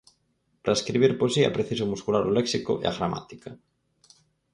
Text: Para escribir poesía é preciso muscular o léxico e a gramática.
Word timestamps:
Para 0.63 0.77
escribir 0.79 1.11
poesía 1.19 1.47
é 1.49 1.55
preciso 1.57 1.89
muscular 1.93 2.23
o 2.25 2.33
léxico 2.37 2.73
e 2.83 2.85
a 2.87 2.95
gramática. 2.97 3.51